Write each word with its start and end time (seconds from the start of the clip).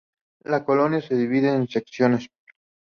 La 0.45 0.63
colonia 0.65 0.99
se 0.99 1.13
divide 1.15 1.49
en 1.49 1.67
secciones. 1.67 2.27